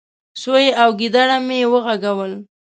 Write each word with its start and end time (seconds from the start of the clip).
سوی 0.41 0.67
او 0.81 0.89
ګيدړه 0.99 1.37
مې 1.47 1.59
وغږول، 1.71 2.33